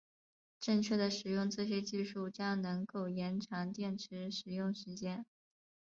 [0.59, 5.23] 正确的使用这些技术将能够延长电池使用时间。